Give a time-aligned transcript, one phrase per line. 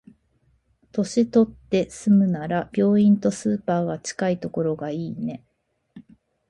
[0.93, 5.43] 年取って住むなら、病院とスーパーが近いところがいいね。